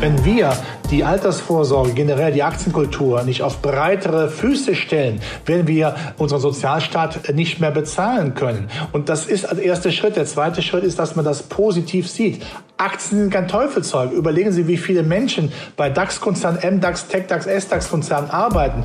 [0.00, 0.56] Wenn wir
[0.92, 7.58] die Altersvorsorge, generell die Aktienkultur nicht auf breitere Füße stellen, werden wir unseren Sozialstaat nicht
[7.58, 8.70] mehr bezahlen können.
[8.92, 10.14] Und das ist als erster Schritt.
[10.14, 12.46] Der zweite Schritt ist, dass man das positiv sieht.
[12.76, 14.12] Aktien sind kein Teufelzeug.
[14.12, 18.82] Überlegen Sie, wie viele Menschen bei DAX-Konzernen, MDAX, TechDAX, SDAX-Konzernen arbeiten.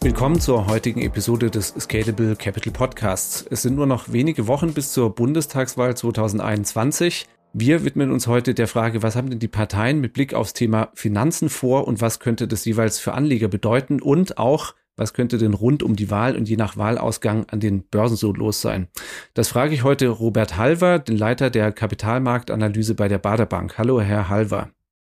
[0.00, 3.46] Willkommen zur heutigen Episode des Scalable Capital Podcasts.
[3.48, 7.26] Es sind nur noch wenige Wochen bis zur Bundestagswahl 2021.
[7.54, 10.88] Wir widmen uns heute der Frage, was haben denn die Parteien mit Blick aufs Thema
[10.94, 15.52] Finanzen vor und was könnte das jeweils für Anleger bedeuten und auch, was könnte denn
[15.52, 18.88] rund um die Wahl und je nach Wahlausgang an den Börsen so los sein?
[19.34, 23.76] Das frage ich heute Robert Halver, den Leiter der Kapitalmarktanalyse bei der Baderbank.
[23.76, 24.70] Hallo, Herr Halver.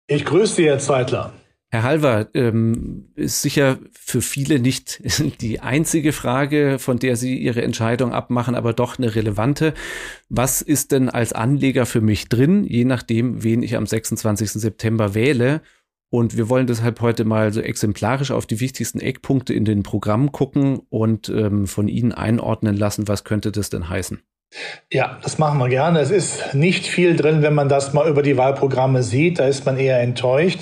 [0.06, 1.33] Ich grüße Sie, Herr Zeitler.
[1.70, 5.02] Herr Halver, ähm, ist sicher für viele nicht
[5.42, 9.74] die einzige Frage, von der Sie Ihre Entscheidung abmachen, aber doch eine relevante.
[10.30, 14.52] Was ist denn als Anleger für mich drin, je nachdem, wen ich am 26.
[14.52, 15.61] September wähle?
[16.11, 20.33] Und wir wollen deshalb heute mal so exemplarisch auf die wichtigsten Eckpunkte in den Programmen
[20.33, 24.22] gucken und ähm, von Ihnen einordnen lassen, was könnte das denn heißen?
[24.91, 26.00] Ja, das machen wir gerne.
[26.00, 29.38] Es ist nicht viel drin, wenn man das mal über die Wahlprogramme sieht.
[29.38, 30.60] Da ist man eher enttäuscht.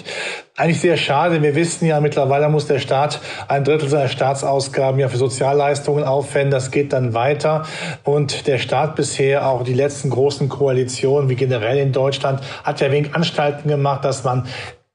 [0.57, 1.41] Eigentlich sehr schade.
[1.43, 6.51] Wir wissen ja, mittlerweile muss der Staat ein Drittel seiner Staatsausgaben ja für Sozialleistungen aufwenden.
[6.51, 7.67] Das geht dann weiter.
[8.03, 12.91] Und der Staat bisher, auch die letzten großen Koalitionen, wie generell in Deutschland, hat ja
[12.91, 14.47] wenig Anstalten gemacht, dass man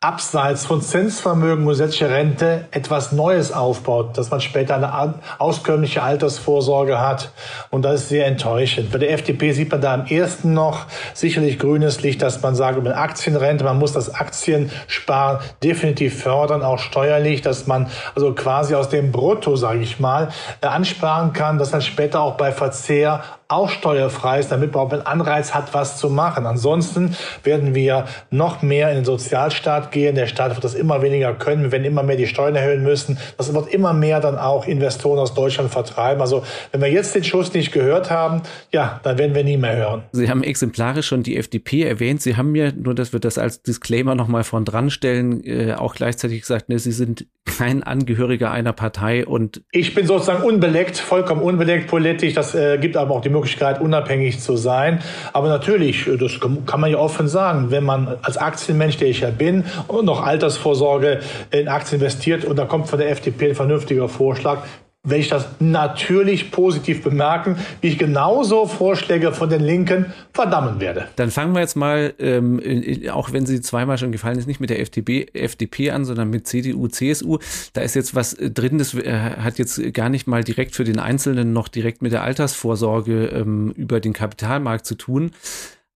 [0.03, 6.99] abseits von Zinsvermögen und gesetzlicher Rente etwas Neues aufbaut, dass man später eine auskömmliche Altersvorsorge
[6.99, 7.31] hat.
[7.69, 8.91] Und das ist sehr enttäuschend.
[8.91, 12.79] Bei der FDP sieht man da am ersten noch sicherlich grünes Licht, dass man sagt,
[12.79, 17.85] über Aktienrente, man muss das Aktiensparen definitiv fördern, auch steuerlich, dass man
[18.15, 20.29] also quasi aus dem Brutto, sage ich mal,
[20.61, 24.91] äh, ansparen kann, dass dann später auch bei Verzehr auch steuerfrei ist, damit man auch
[24.91, 26.45] einen Anreiz hat, was zu machen.
[26.45, 30.15] Ansonsten werden wir noch mehr in den Sozialstaat gehen.
[30.15, 31.63] Der Staat wird das immer weniger können.
[31.63, 33.17] Wir werden immer mehr die Steuern erhöhen müssen.
[33.37, 36.21] Das wird immer mehr dann auch Investoren aus Deutschland vertreiben.
[36.21, 38.41] Also wenn wir jetzt den Schuss nicht gehört haben,
[38.71, 40.03] ja, dann werden wir nie mehr hören.
[40.11, 42.21] Sie haben exemplarisch schon die FDP erwähnt.
[42.21, 45.95] Sie haben mir, nur dass wir das als Disclaimer nochmal von dran stellen, äh, auch
[45.95, 51.41] gleichzeitig gesagt, ne, Sie sind kein Angehöriger einer Partei und ich bin sozusagen unbeleckt, vollkommen
[51.41, 52.33] unbeleckt politisch.
[52.33, 53.40] Das äh, gibt aber auch die Möglichkeit,
[53.81, 54.99] unabhängig zu sein.
[55.33, 59.21] Aber natürlich, äh, das kann man ja offen sagen, wenn man als Aktienmensch, der ich
[59.21, 61.19] ja bin, und noch Altersvorsorge
[61.51, 64.59] in Aktien investiert und da kommt von der FDP ein vernünftiger Vorschlag,
[65.03, 71.07] werde ich das natürlich positiv bemerken, wie ich genauso Vorschläge von den Linken verdammen werde.
[71.15, 72.61] Dann fangen wir jetzt mal, ähm,
[73.11, 76.47] auch wenn sie zweimal schon gefallen ist, nicht mit der FDP, FDP an, sondern mit
[76.47, 77.39] CDU, CSU.
[77.73, 80.83] Da ist jetzt was äh, drin, das äh, hat jetzt gar nicht mal direkt für
[80.83, 85.31] den Einzelnen noch direkt mit der Altersvorsorge ähm, über den Kapitalmarkt zu tun.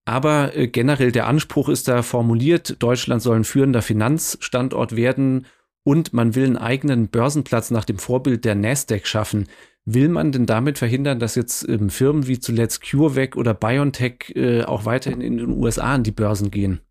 [0.06, 5.46] Aber äh, generell der Anspruch ist da formuliert, Deutschland soll ein führender Finanzstandort werden
[5.86, 9.48] und man will einen eigenen Börsenplatz nach dem Vorbild der Nasdaq schaffen.
[9.86, 14.64] Will man denn damit verhindern, dass jetzt ähm, Firmen wie zuletzt CureVac oder BioNTech äh,
[14.64, 16.82] auch weiterhin in den USA an die Börsen gehen?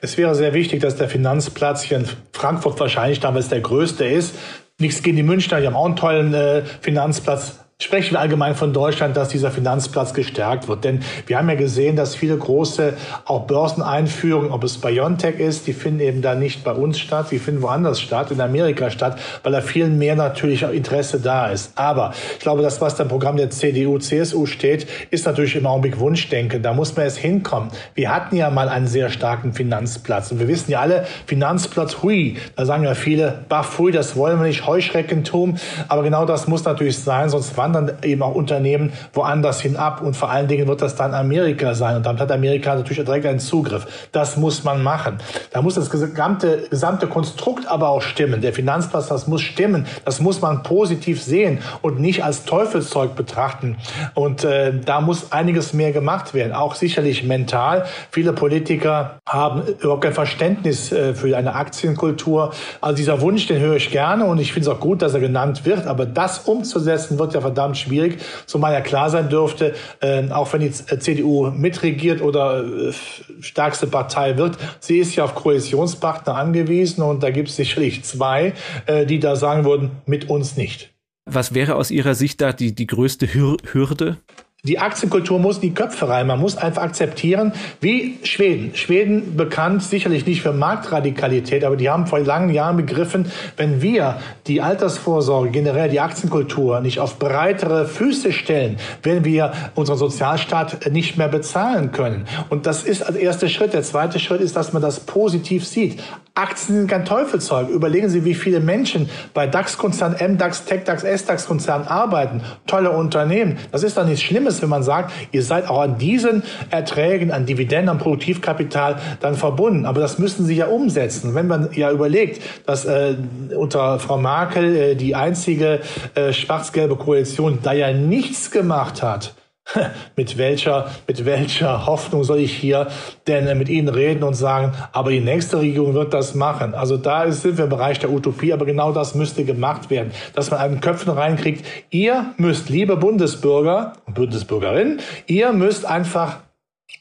[0.00, 4.36] Es wäre sehr wichtig, dass der Finanzplatz hier in Frankfurt wahrscheinlich damals der größte ist.
[4.78, 8.72] Nichts gegen die Münchner, die haben auch einen tollen äh, Finanzplatz sprechen wir allgemein von
[8.72, 10.84] Deutschland, dass dieser Finanzplatz gestärkt wird.
[10.84, 12.92] Denn wir haben ja gesehen, dass viele große
[13.24, 17.38] auch Börseneinführungen, ob es BioNTech ist, die finden eben da nicht bei uns statt, die
[17.38, 21.72] finden woanders statt, in Amerika statt, weil da viel mehr natürlich auch Interesse da ist.
[21.76, 25.66] Aber ich glaube, das, was da im Programm der CDU, CSU steht, ist natürlich im
[25.66, 26.62] Augenblick Wunschdenken.
[26.62, 27.70] Da muss man erst hinkommen.
[27.94, 30.30] Wir hatten ja mal einen sehr starken Finanzplatz.
[30.30, 34.38] Und wir wissen ja alle, Finanzplatz, hui, da sagen ja viele, baff, hui, das wollen
[34.38, 35.56] wir nicht, Heuschreckentum.
[35.88, 40.00] Aber genau das muss natürlich sein, sonst wandern wandern eben auch Unternehmen woanders hin ab
[40.02, 43.26] und vor allen Dingen wird das dann Amerika sein und damit hat Amerika natürlich direkt
[43.26, 44.08] einen Zugriff.
[44.12, 45.18] Das muss man machen.
[45.52, 48.40] Da muss das gesamte, gesamte Konstrukt aber auch stimmen.
[48.40, 49.86] Der Finanzplatz, das muss stimmen.
[50.04, 53.76] Das muss man positiv sehen und nicht als Teufelszeug betrachten.
[54.14, 57.84] Und äh, da muss einiges mehr gemacht werden, auch sicherlich mental.
[58.10, 62.52] Viele Politiker haben überhaupt kein Verständnis äh, für eine Aktienkultur.
[62.80, 65.20] Also dieser Wunsch, den höre ich gerne und ich finde es auch gut, dass er
[65.20, 65.86] genannt wird.
[65.86, 70.50] Aber das umzusetzen, wird ja verdammt verdammt schwierig, zumal ja klar sein dürfte, äh, auch
[70.52, 72.92] wenn die CDU mitregiert oder äh,
[73.40, 78.54] stärkste Partei wird, sie ist ja auf Koalitionspartner angewiesen und da gibt es sicherlich zwei,
[78.86, 80.90] äh, die da sagen würden, mit uns nicht.
[81.26, 84.16] Was wäre aus Ihrer Sicht da die, die größte Hürde?
[84.62, 86.26] Die Aktienkultur muss in die Köpfe rein.
[86.26, 88.74] Man muss einfach akzeptieren, wie Schweden.
[88.74, 94.18] Schweden bekannt sicherlich nicht für Marktradikalität, aber die haben vor langen Jahren begriffen, wenn wir
[94.46, 101.16] die Altersvorsorge, generell die Aktienkultur nicht auf breitere Füße stellen, werden wir unseren Sozialstaat nicht
[101.16, 102.26] mehr bezahlen können.
[102.50, 103.72] Und das ist als erster Schritt.
[103.72, 106.02] Der zweite Schritt ist, dass man das positiv sieht.
[106.34, 107.68] Aktien sind kein Teufelzeug.
[107.68, 112.42] Überlegen Sie, wie viele Menschen bei DAX-Konzernen, MDAX, TechDAX, SDAX-Konzernen arbeiten.
[112.66, 113.58] Tolle Unternehmen.
[113.72, 117.46] Das ist doch nichts Schlimmes, wenn man sagt, ihr seid auch an diesen Erträgen, an
[117.46, 119.86] Dividenden, an Produktivkapital dann verbunden.
[119.86, 121.34] Aber das müssen Sie ja umsetzen.
[121.34, 123.14] Wenn man ja überlegt, dass äh,
[123.56, 125.80] unter Frau Merkel äh, die einzige
[126.14, 129.34] äh, schwarz-gelbe Koalition da ja nichts gemacht hat,
[130.16, 132.88] mit welcher, mit welcher Hoffnung soll ich hier
[133.26, 136.74] denn äh, mit Ihnen reden und sagen, aber die nächste Regierung wird das machen.
[136.74, 140.50] Also da sind wir im Bereich der Utopie, aber genau das müsste gemacht werden, dass
[140.50, 141.64] man einen Köpfen reinkriegt.
[141.90, 146.38] Ihr müsst, liebe Bundesbürger und Bundesbürgerinnen, ihr müsst einfach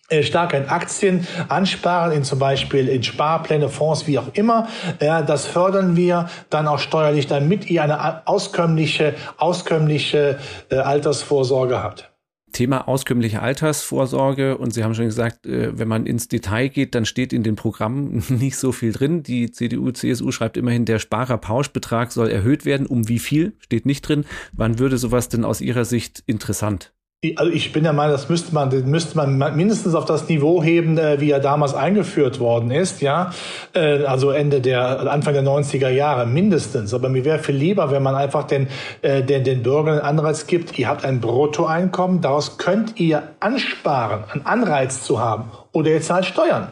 [0.10, 4.68] äh, stark in Aktien ansparen, in zum Beispiel in Sparpläne, Fonds, wie auch immer.
[5.00, 10.38] Das fördern wir dann auch steuerlich, damit ihr eine auskömmliche, auskömmliche
[10.70, 12.09] äh, Altersvorsorge habt.
[12.52, 17.06] Thema auskömmliche Altersvorsorge und Sie haben schon gesagt, äh, wenn man ins Detail geht, dann
[17.06, 19.24] steht in den Programmen nicht so viel drin.
[19.24, 22.88] Die CDU, CSU schreibt immerhin, der Sparerpauschbetrag soll erhöht werden.
[22.88, 24.26] Um wie viel steht nicht drin.
[24.54, 26.94] Wann würde sowas denn aus Ihrer Sicht interessant?
[27.36, 30.64] Also ich bin der Meinung, das müsste man, das müsste man mindestens auf das Niveau
[30.64, 33.32] heben, äh, wie er damals eingeführt worden ist, ja.
[33.74, 36.94] Äh, also Ende der, Anfang der 90er Jahre, mindestens.
[36.94, 38.70] Aber mir wäre viel lieber, wenn man einfach den,
[39.02, 44.24] äh, den, den Bürgern einen Anreiz gibt, ihr habt ein Bruttoeinkommen, daraus könnt ihr ansparen,
[44.32, 45.52] einen Anreiz zu haben.
[45.74, 46.70] Oder ihr zahlt Steuern.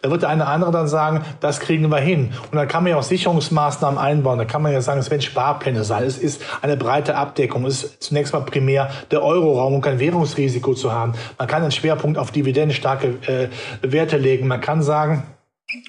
[0.00, 2.32] Da wird der eine oder andere dann sagen, das kriegen wir hin.
[2.50, 4.38] Und dann kann man ja auch Sicherungsmaßnahmen einbauen.
[4.38, 6.04] Da kann man ja sagen, es werden Sparpläne sein.
[6.04, 7.64] Es ist eine breite Abdeckung.
[7.66, 11.14] Es ist zunächst mal primär der Euroraum, um kein Währungsrisiko zu haben.
[11.38, 13.48] Man kann einen Schwerpunkt auf dividendenstarke äh,
[13.82, 14.48] Werte legen.
[14.48, 15.24] Man kann sagen,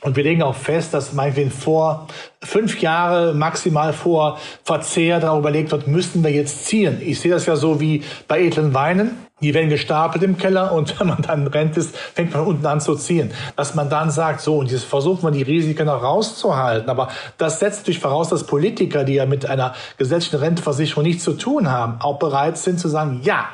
[0.01, 2.07] und wir legen auch fest, dass meinetwegen vor
[2.41, 7.01] fünf Jahre maximal vor Verzehr darüber überlegt wird, müssten wir jetzt ziehen.
[7.01, 9.17] Ich sehe das ja so wie bei edlen Weinen.
[9.41, 12.79] Die werden gestapelt im Keller und wenn man dann Rent ist, fängt man unten an
[12.79, 13.31] zu ziehen.
[13.55, 16.89] Dass man dann sagt, so, und jetzt versucht man die Risiken noch rauszuhalten.
[16.89, 21.33] Aber das setzt natürlich voraus, dass Politiker, die ja mit einer gesetzlichen Rentenversicherung nichts zu
[21.33, 23.49] tun haben, auch bereit sind zu sagen, ja,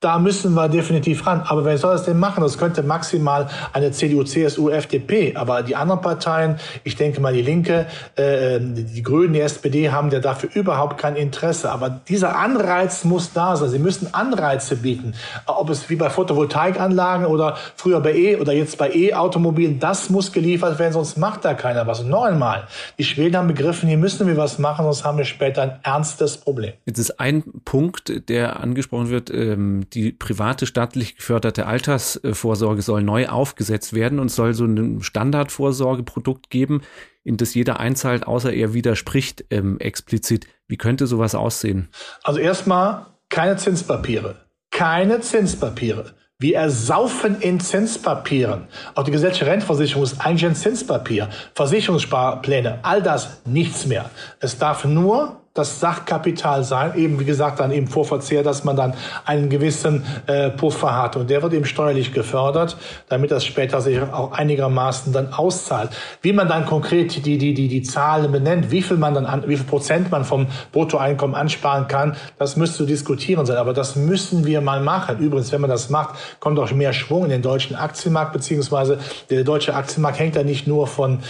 [0.00, 1.42] da müssen wir definitiv ran.
[1.42, 2.42] Aber wer soll das denn machen?
[2.42, 5.36] Das könnte maximal eine CDU, CSU, FDP.
[5.36, 7.86] Aber die anderen Parteien, ich denke mal die Linke,
[8.16, 11.70] äh, die Grünen, die SPD haben ja dafür überhaupt kein Interesse.
[11.70, 13.68] Aber dieser Anreiz muss da sein.
[13.68, 15.12] Sie müssen Anreize bieten.
[15.44, 20.32] Ob es wie bei Photovoltaikanlagen oder früher bei E oder jetzt bei E-Automobilen, das muss
[20.32, 22.00] geliefert werden, sonst macht da keiner was.
[22.00, 22.66] Und noch einmal,
[22.96, 26.38] die Schweden haben begriffen, hier müssen wir was machen, sonst haben wir später ein ernstes
[26.38, 26.72] Problem.
[26.86, 33.28] Jetzt ist ein Punkt, der angesprochen wird, ähm die private staatlich geförderte Altersvorsorge soll neu
[33.28, 36.82] aufgesetzt werden und soll so ein Standardvorsorgeprodukt geben,
[37.24, 40.46] in das jeder einzahlt, außer er widerspricht ähm, explizit.
[40.66, 41.88] Wie könnte sowas aussehen?
[42.22, 44.46] Also erstmal keine Zinspapiere.
[44.70, 46.14] Keine Zinspapiere.
[46.38, 48.68] Wir ersaufen in Zinspapieren.
[48.94, 51.28] Auch die gesetzliche Rentenversicherung ist eigentlich ein Zinspapier.
[51.54, 54.10] Versicherungssparpläne, all das nichts mehr.
[54.40, 58.94] Es darf nur das Sachkapital sein, eben wie gesagt dann eben Vorverzehr, dass man dann
[59.24, 62.76] einen gewissen äh, Puffer hat und der wird eben steuerlich gefördert,
[63.08, 65.90] damit das später sich auch einigermaßen dann auszahlt.
[66.22, 69.44] Wie man dann konkret die die die die Zahlen benennt, wie viel man dann an,
[69.46, 74.46] wie viel Prozent man vom Bruttoeinkommen ansparen kann, das müsste diskutieren sein, aber das müssen
[74.46, 75.18] wir mal machen.
[75.18, 79.44] Übrigens, wenn man das macht, kommt auch mehr Schwung in den deutschen Aktienmarkt beziehungsweise der
[79.44, 81.20] deutsche Aktienmarkt hängt ja nicht nur von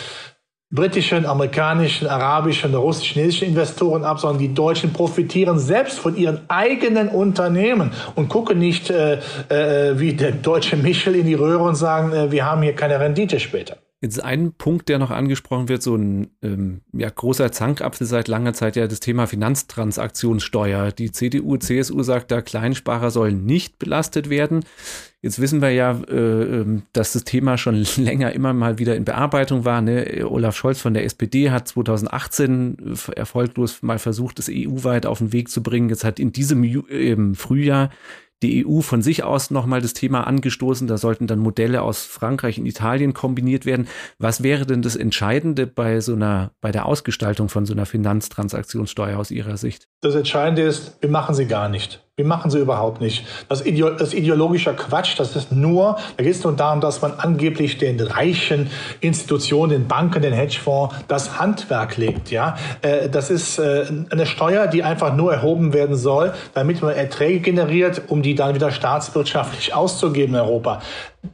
[0.71, 7.09] britischen, amerikanischen, arabischen, russischen, chinesischen Investoren ab, sondern die Deutschen profitieren selbst von ihren eigenen
[7.09, 9.15] Unternehmen und gucken nicht äh,
[9.49, 13.01] äh, wie der deutsche Michel in die Röhre und sagen, äh, wir haben hier keine
[13.01, 13.79] Rendite später.
[14.03, 18.55] Jetzt ein Punkt, der noch angesprochen wird, so ein ähm, ja, großer Zankapfel seit langer
[18.55, 20.91] Zeit ja das Thema Finanztransaktionssteuer.
[20.91, 24.65] Die CDU, CSU sagt da, Kleinsparer sollen nicht belastet werden.
[25.21, 29.05] Jetzt wissen wir ja, äh, ähm, dass das Thema schon länger immer mal wieder in
[29.05, 29.83] Bearbeitung war.
[29.83, 30.27] Ne?
[30.27, 35.51] Olaf Scholz von der SPD hat 2018 erfolglos mal versucht, es EU-weit auf den Weg
[35.51, 35.91] zu bringen.
[35.91, 37.91] Jetzt hat in diesem äh, Frühjahr
[38.43, 40.87] die EU von sich aus nochmal das Thema angestoßen.
[40.87, 43.89] Da sollten dann Modelle aus Frankreich und Italien kombiniert werden.
[44.19, 49.19] Was wäre denn das Entscheidende bei so einer, bei der Ausgestaltung von so einer Finanztransaktionssteuer
[49.19, 49.89] aus Ihrer Sicht?
[50.01, 52.03] Das Entscheidende ist, wir machen sie gar nicht.
[52.17, 53.25] Wir machen sie überhaupt nicht.
[53.49, 57.79] Das, das ideologischer Quatsch, das ist nur, da geht es nur darum, dass man angeblich
[57.79, 62.31] den reichen Institutionen, den Banken, den Hedgefonds das Handwerk legt.
[62.31, 66.95] Ja, äh, Das ist äh, eine Steuer, die einfach nur erhoben werden soll, damit man
[66.95, 70.83] Erträge generiert, um die dann wieder staatswirtschaftlich auszugeben in Europa.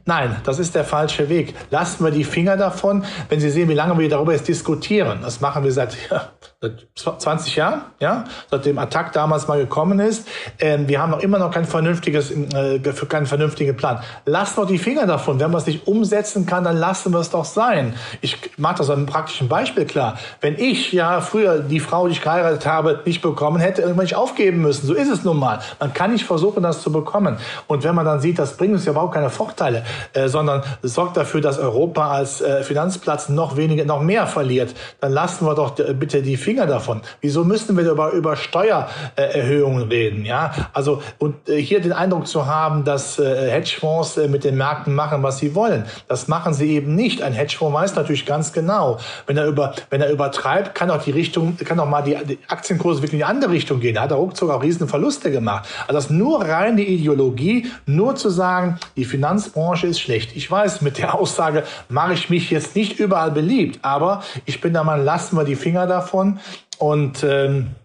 [0.05, 1.53] Nein, das ist der falsche Weg.
[1.69, 5.19] Lassen wir die Finger davon, wenn Sie sehen, wie lange wir darüber jetzt diskutieren.
[5.21, 6.29] Das machen wir seit, ja,
[6.59, 10.27] seit 20 Jahren, ja, seit dem Attack damals mal gekommen ist.
[10.59, 13.99] Ähm, wir haben noch immer noch kein vernünftiges, äh, keinen vernünftigen Plan.
[14.25, 15.39] Lassen wir die Finger davon.
[15.39, 17.93] Wenn man es nicht umsetzen kann, dann lassen wir es doch sein.
[18.19, 20.17] Ich mache das an einem praktischen Beispiel klar.
[20.41, 24.15] Wenn ich ja früher die Frau, die ich geheiratet habe, nicht bekommen hätte, irgendwann nicht
[24.15, 24.85] aufgeben müssen.
[24.85, 25.59] So ist es nun mal.
[25.79, 27.37] Man kann nicht versuchen, das zu bekommen.
[27.67, 30.63] Und wenn man dann sieht, das bringt uns ja überhaupt keine Vorteile, Vorteile, äh, sondern
[30.81, 35.55] sorgt dafür, dass Europa als äh, Finanzplatz noch weniger, noch mehr verliert, dann lassen wir
[35.55, 37.01] doch äh, bitte die Finger davon.
[37.21, 40.25] Wieso müssen wir über, über Steuererhöhungen reden?
[40.25, 44.57] Ja, also und äh, hier den Eindruck zu haben, dass äh, Hedgefonds äh, mit den
[44.57, 47.21] Märkten machen, was sie wollen, das machen sie eben nicht.
[47.21, 51.11] Ein Hedgefonds weiß natürlich ganz genau, wenn er über, wenn er übertreibt, kann auch die
[51.11, 53.95] Richtung, kann auch mal die, die Aktienkurse wirklich in die andere Richtung gehen.
[53.95, 55.67] Da hat er ruckzuck auch riesen Verluste gemacht.
[55.81, 60.33] Also das ist nur reine Ideologie, nur zu sagen, die Finanzbranche Branche ist schlecht.
[60.35, 64.71] Ich weiß, mit der Aussage mache ich mich jetzt nicht überall beliebt, aber ich bin
[64.71, 66.39] der Meinung, lassen wir die Finger davon
[66.77, 67.75] und ähm,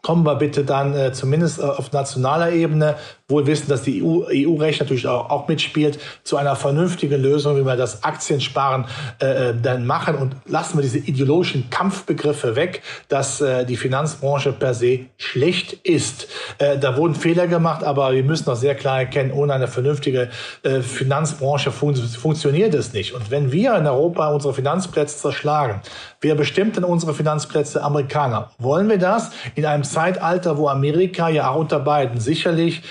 [0.00, 2.94] kommen wir bitte dann äh, zumindest äh, auf nationaler Ebene
[3.28, 7.66] wohl wissen, dass die EU-Recht EU natürlich auch, auch, mitspielt, zu einer vernünftigen Lösung, wie
[7.66, 8.84] wir das Aktiensparen
[9.20, 14.52] äh, äh, dann machen und lassen wir diese ideologischen Kampfbegriffe weg, dass äh, die Finanzbranche
[14.52, 16.28] per se schlecht ist.
[16.58, 20.30] Äh, da wurden Fehler gemacht, aber wir müssen auch sehr klar erkennen, ohne eine vernünftige
[20.62, 23.12] äh, Finanzbranche fun funktioniert es nicht.
[23.12, 25.80] Und wenn wir in Europa unsere Finanzplätze zerschlagen,
[26.20, 27.82] wer bestimmt denn unsere Finanzplätze?
[27.82, 28.50] Amerikaner.
[28.58, 32.82] Wollen wir das in einem Zeitalter, wo Amerika ja auch unter beiden sicherlich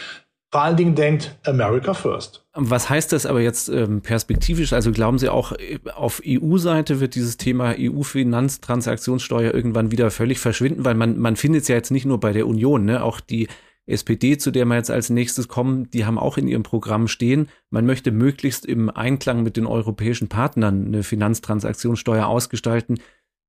[0.55, 2.45] vor allen Dingen denkt America First.
[2.53, 4.71] Was heißt das aber jetzt ähm, perspektivisch?
[4.71, 10.85] Also glauben Sie auch, äh, auf EU-Seite wird dieses Thema EU-Finanztransaktionssteuer irgendwann wieder völlig verschwinden,
[10.85, 13.03] weil man, man findet es ja jetzt nicht nur bei der Union, ne?
[13.03, 13.49] auch die
[13.85, 17.49] SPD, zu der wir jetzt als nächstes kommen, die haben auch in ihrem Programm stehen,
[17.69, 22.99] man möchte möglichst im Einklang mit den europäischen Partnern eine Finanztransaktionssteuer ausgestalten,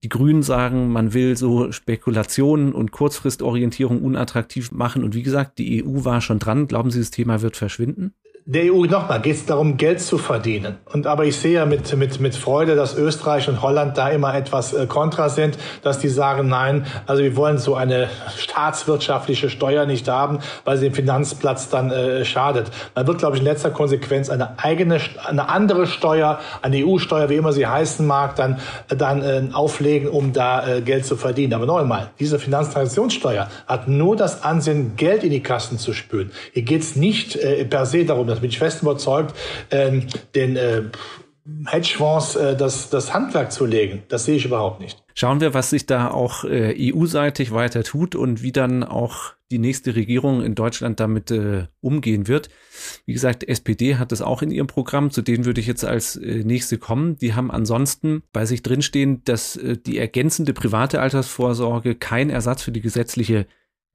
[0.07, 5.03] die Grünen sagen, man will so Spekulationen und Kurzfristorientierung unattraktiv machen.
[5.03, 6.69] Und wie gesagt, die EU war schon dran.
[6.69, 8.15] Glauben Sie, das Thema wird verschwinden?
[8.49, 10.77] Der EU nochmal geht es darum, Geld zu verdienen.
[10.93, 14.37] Und aber ich sehe ja mit, mit, mit Freude, dass Österreich und Holland da immer
[14.37, 19.85] etwas äh, kontra sind, dass die sagen, nein, also wir wollen so eine staatswirtschaftliche Steuer
[19.85, 22.71] nicht haben, weil sie dem Finanzplatz dann äh, schadet.
[22.95, 27.35] Man wird, glaube ich, in letzter Konsequenz eine eigene, eine andere Steuer, eine EU-Steuer, wie
[27.35, 31.53] immer sie heißen mag, dann, dann äh, auflegen, um da äh, Geld zu verdienen.
[31.53, 36.31] Aber noch einmal, diese Finanztransaktionssteuer hat nur das Ansehen, Geld in die Kassen zu spülen.
[36.53, 39.35] Hier geht es nicht äh, per se darum, das bin ich fest überzeugt,
[39.71, 40.83] ähm, den äh,
[41.67, 44.03] Hedgefonds äh, das, das Handwerk zu legen.
[44.09, 45.03] Das sehe ich überhaupt nicht.
[45.15, 49.59] Schauen wir, was sich da auch äh, EU-seitig weiter tut und wie dann auch die
[49.59, 52.49] nächste Regierung in Deutschland damit äh, umgehen wird.
[53.07, 56.17] Wie gesagt, SPD hat das auch in ihrem Programm, zu denen würde ich jetzt als
[56.17, 57.17] äh, nächste kommen.
[57.17, 62.73] Die haben ansonsten bei sich drinstehen, dass äh, die ergänzende private Altersvorsorge kein Ersatz für
[62.73, 63.47] die gesetzliche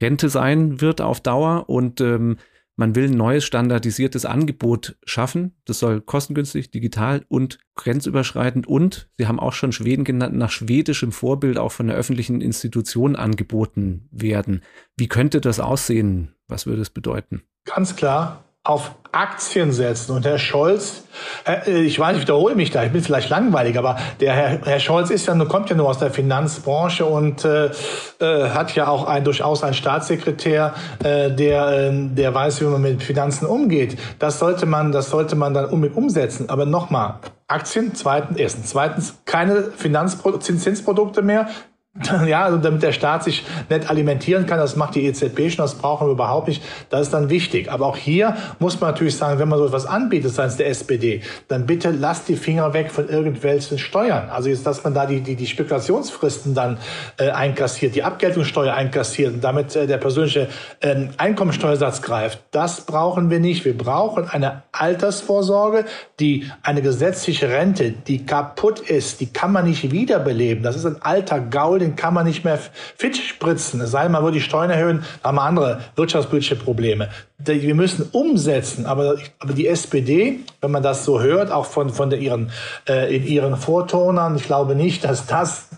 [0.02, 2.38] Rente sein wird auf Dauer und ähm,
[2.76, 5.56] man will ein neues standardisiertes Angebot schaffen.
[5.66, 11.12] Das soll kostengünstig, digital und grenzüberschreitend und Sie haben auch schon Schweden genannt, nach schwedischem
[11.12, 14.64] Vorbild auch von der öffentlichen Institution angeboten werden.
[14.98, 16.36] Wie könnte das aussehen?
[16.48, 17.44] Was würde es bedeuten?
[17.66, 20.16] Ganz klar, auf Aktien setzen.
[20.16, 21.04] Und Herr Scholz,
[21.48, 24.80] äh, ich weiß, ich wiederhole mich da, ich bin vielleicht langweilig, aber der Herr, Herr
[24.80, 27.72] Scholz ist ja, kommt ja nur aus der Finanzbranche und äh,
[28.20, 32.82] äh, hat ja auch ein, durchaus einen Staatssekretär, äh, der, äh, der weiß, wie man
[32.82, 33.98] mit Finanzen umgeht.
[34.20, 36.50] Das sollte man, das sollte man dann um, umsetzen.
[36.50, 37.16] Aber nochmal,
[37.48, 41.50] Aktien, zweitens, erstens, zweitens, keine Finanzzinsprodukte mehr,
[42.26, 45.76] ja, also damit der Staat sich nicht alimentieren kann, das macht die EZB schon, das
[45.76, 46.64] brauchen wir überhaupt nicht.
[46.90, 47.70] Das ist dann wichtig.
[47.70, 51.22] Aber auch hier muss man natürlich sagen, wenn man so etwas anbietet seitens der SPD,
[51.50, 54.30] dann bitte lasst die Finger weg von irgendwelchen Steuern.
[54.30, 56.78] Also jetzt, dass man da die, die, die Spekulationsfristen dann
[57.18, 60.48] äh, einkassiert, die Abgeltungssteuer einkassiert und damit äh, der persönliche
[60.80, 62.42] äh, Einkommensteuersatz greift.
[62.52, 63.66] Das brauchen wir nicht.
[63.66, 65.84] Wir brauchen eine Altersvorsorge,
[66.22, 70.64] die eine gesetzliche Rente, die kaputt ist, die kann man nicht wiederbeleben.
[70.64, 72.60] Das ist ein alter Gaul, den kann man nicht mehr
[72.98, 73.82] fit spritzen.
[73.82, 77.10] Es sei denn, man würde die Steuern erhöhen, haben wir andere wirtschaftspolitische Probleme.
[77.38, 82.10] Wir müssen umsetzen, aber, aber die SPD, wenn man das so hört, auch von, von
[82.10, 82.52] der, ihren,
[82.88, 85.70] äh, in ihren Vortonern, ich glaube nicht, dass das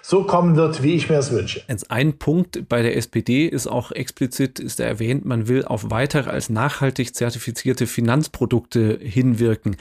[0.00, 1.62] so kommen wird, wie ich mir das wünsche.
[1.68, 6.30] Jetzt ein Punkt bei der SPD ist auch explizit, ist erwähnt, man will auf weitere
[6.30, 9.76] als nachhaltig zertifizierte Finanzprodukte hinwirken.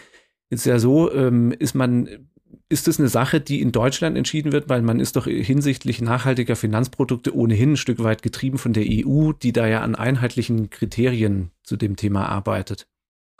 [0.50, 2.10] Ist ja so, ähm, ist man
[2.72, 6.56] ist das eine Sache, die in Deutschland entschieden wird, weil man ist doch hinsichtlich nachhaltiger
[6.56, 11.51] Finanzprodukte ohnehin ein Stück weit getrieben von der EU, die da ja an einheitlichen Kriterien
[11.63, 12.88] zu dem Thema arbeitet?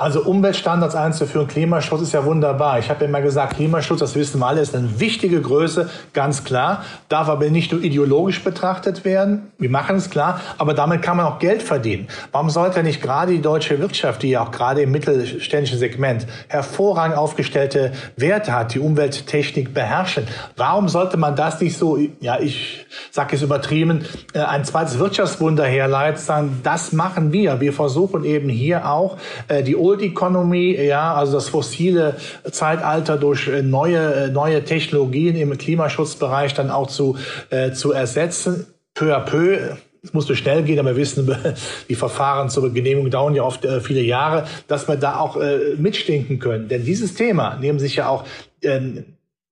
[0.01, 2.79] Also Umweltstandards einzuführen, Klimaschutz ist ja wunderbar.
[2.79, 6.84] Ich habe immer gesagt, Klimaschutz, das wissen wir alle, ist eine wichtige Größe, ganz klar.
[7.08, 9.51] Darf aber nicht nur ideologisch betrachtet werden.
[9.60, 12.08] Wir machen es klar, aber damit kann man auch Geld verdienen.
[12.31, 17.15] Warum sollte nicht gerade die deutsche Wirtschaft, die ja auch gerade im mittelständischen Segment hervorragend
[17.15, 20.25] aufgestellte Werte hat, die Umwelttechnik beherrschen,
[20.58, 24.03] warum sollte man das nicht so, ja, ich sage es übertrieben,
[24.34, 27.62] äh, ein zweites Wirtschaftswunder herleiten, das machen wir.
[27.62, 29.17] Wir versuchen eben hier auch
[29.48, 32.15] äh, die Old Economy, ja, also das fossile
[32.50, 37.17] Zeitalter durch äh, neue, äh, neue Technologien im Klimaschutzbereich dann auch zu,
[37.50, 39.75] äh, zu ersetzen, peu à peu.
[40.01, 41.29] Es musste schnell gehen, aber wir wissen,
[41.89, 45.75] die Verfahren zur Genehmigung dauern ja oft äh, viele Jahre, dass wir da auch äh,
[45.77, 46.69] mitstinken können.
[46.69, 48.24] Denn dieses Thema nehmen sich ja auch
[48.63, 49.03] ähm,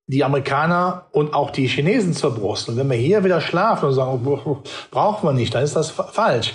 [0.07, 2.69] die Amerikaner und auch die Chinesen zur Brust.
[2.69, 4.21] Und wenn wir hier wieder schlafen und sagen,
[4.89, 6.53] brauchen wir nicht, dann ist das falsch.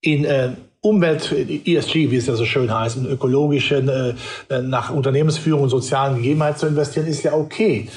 [0.00, 0.50] In äh,
[0.84, 4.14] Umwelt, ESG, wie es ja so schön heißt, in ökologischen, äh,
[4.62, 7.88] nach Unternehmensführung und sozialen Gegebenheiten zu investieren, ist ja okay.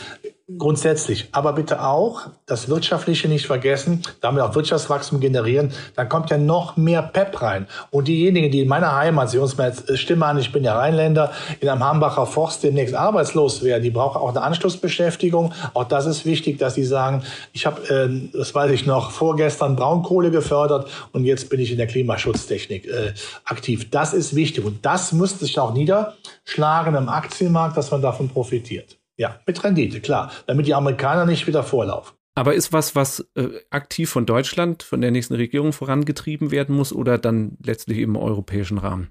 [0.59, 1.27] Grundsätzlich.
[1.31, 5.73] Aber bitte auch das Wirtschaftliche nicht vergessen, damit auch Wirtschaftswachstum generieren.
[5.95, 7.67] Dann kommt ja noch mehr PEP rein.
[7.89, 10.77] Und diejenigen, die in meiner Heimat, Sie uns mal jetzt Stimme an, ich bin ja
[10.77, 15.51] Rheinländer, in einem Hambacher Forst demnächst arbeitslos werden, die brauchen auch eine Anschlussbeschäftigung.
[15.73, 19.75] Auch das ist wichtig, dass sie sagen, ich habe, äh, das weiß ich noch, vorgestern
[19.75, 23.13] Braunkohle gefördert und jetzt bin ich in der Klimaschutztechnik äh,
[23.45, 23.89] aktiv.
[23.89, 24.63] Das ist wichtig.
[24.63, 28.95] Und das müsste sich auch niederschlagen im Aktienmarkt, dass man davon profitiert.
[29.17, 32.15] Ja, mit Rendite, klar, damit die Amerikaner nicht wieder vorlaufen.
[32.37, 36.91] Aber ist was, was äh, aktiv von Deutschland, von der nächsten Regierung vorangetrieben werden muss
[36.91, 39.09] oder dann letztlich im europäischen Rahmen?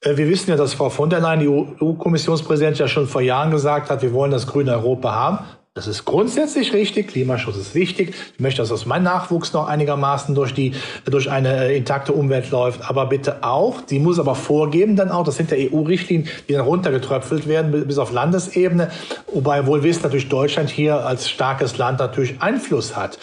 [0.00, 3.50] Äh, wir wissen ja, dass Frau von der Leyen, die EU-Kommissionspräsidentin, ja schon vor Jahren
[3.50, 5.38] gesagt hat, wir wollen das grüne Europa haben.
[5.74, 7.08] Das ist grundsätzlich richtig.
[7.08, 8.14] Klimaschutz ist wichtig.
[8.34, 10.74] Ich möchte, dass das mein Nachwuchs noch einigermaßen durch die,
[11.06, 12.90] durch eine äh, intakte Umwelt läuft.
[12.90, 16.66] Aber bitte auch, die muss aber vorgeben dann auch, das sind der EU-Richtlinien, die dann
[16.66, 18.90] runtergetröpfelt werden bis auf Landesebene.
[19.32, 23.18] Wobei wohl wissen natürlich Deutschland hier als starkes Land natürlich Einfluss hat.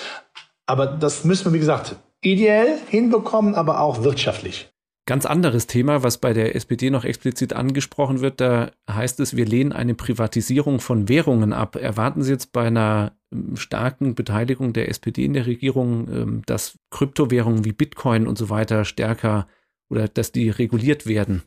[0.65, 4.71] Aber das müssen wir, wie gesagt, ideell hinbekommen, aber auch wirtschaftlich.
[5.09, 9.47] Ganz anderes Thema, was bei der SPD noch explizit angesprochen wird, da heißt es, wir
[9.47, 11.75] lehnen eine Privatisierung von Währungen ab.
[11.77, 16.77] Erwarten Sie jetzt bei einer ähm, starken Beteiligung der SPD in der Regierung, ähm, dass
[16.91, 19.47] Kryptowährungen wie Bitcoin und so weiter stärker
[19.89, 21.41] oder dass die reguliert werden?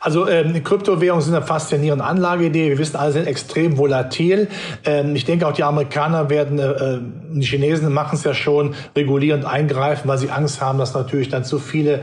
[0.00, 2.70] Also ähm, Kryptowährungen sind eine faszinierende Anlageidee.
[2.70, 4.48] Wir wissen, alle sind extrem volatil.
[4.84, 7.00] Ähm, ich denke, auch die Amerikaner werden, äh, äh
[7.32, 11.44] die Chinesen machen es ja schon, regulierend eingreifen, weil sie Angst haben, dass natürlich dann
[11.44, 12.00] zu viele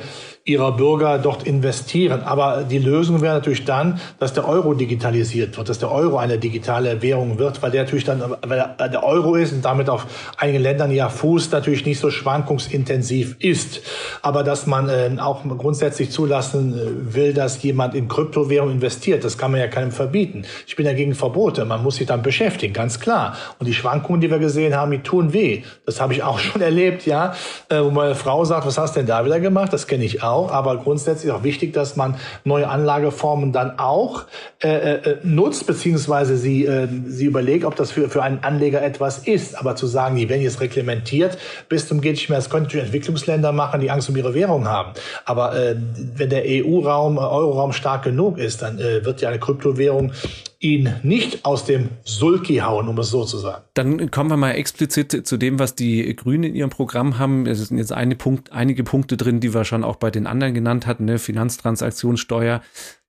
[0.48, 2.24] ihrer Bürger dort investieren.
[2.24, 6.38] Aber die Lösung wäre natürlich dann, dass der Euro digitalisiert wird, dass der Euro eine
[6.38, 10.06] digitale Währung wird, weil der natürlich dann, weil der Euro ist und damit auf
[10.38, 13.82] einigen Ländern ja Fuß natürlich nicht so schwankungsintensiv ist.
[14.22, 19.38] Aber dass man äh, auch grundsätzlich zulassen äh, will, dass jemand in Kryptowährung investiert, das
[19.38, 20.44] kann man ja keinem verbieten.
[20.66, 21.66] Ich bin dagegen Verbote.
[21.66, 23.38] Man muss sich dann beschäftigen, ganz klar.
[23.60, 25.64] Und die Schwankungen, die wir gesehen haben, die tun weh.
[25.86, 27.34] Das habe ich auch schon erlebt, ja,
[27.70, 29.72] äh, wo meine Frau sagt, was hast du denn da wieder gemacht?
[29.72, 34.26] Das kenne ich auch aber grundsätzlich auch wichtig, dass man neue Anlageformen dann auch
[34.64, 39.20] äh, äh, nutzt, beziehungsweise sie, äh, sie überlegt, ob das für, für einen Anleger etwas
[39.20, 39.58] ist.
[39.58, 41.38] Aber zu sagen, die werden jetzt reglementiert,
[41.70, 44.68] bis zum geht nicht mehr, das könnten natürlich Entwicklungsländer machen, die Angst um ihre Währung
[44.68, 44.94] haben.
[45.26, 45.76] Aber äh,
[46.16, 50.12] wenn der EU-Raum, Euro-Raum stark genug ist, dann äh, wird ja eine Kryptowährung
[50.60, 53.64] ihn nicht aus dem Sulki hauen, um es so zu sagen.
[53.76, 57.46] Dann kommen wir mal explizit zu dem, was die Grünen in ihrem Programm haben.
[57.46, 60.54] Es sind jetzt eine Punkt, einige Punkte drin, die wir schon auch bei den anderen
[60.54, 61.20] genannt hatten, ne?
[61.20, 62.62] Finanztransaktionssteuer